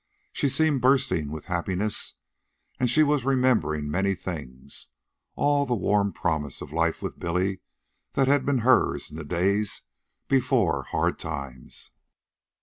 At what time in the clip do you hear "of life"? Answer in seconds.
6.59-7.03